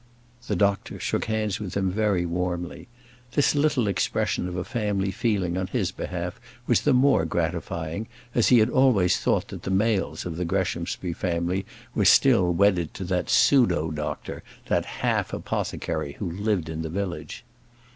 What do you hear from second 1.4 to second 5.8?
with him very warmly. This little expression of a family feeling on